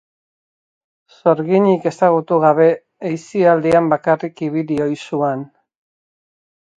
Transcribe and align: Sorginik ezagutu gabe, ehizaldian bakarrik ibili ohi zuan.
Sorginik 1.17 1.83
ezagutu 1.91 2.39
gabe, 2.45 2.65
ehizaldian 3.09 3.91
bakarrik 3.91 4.41
ibili 4.47 4.79
ohi 4.87 4.97
zuan. 5.11 5.45